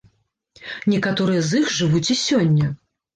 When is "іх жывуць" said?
1.65-2.09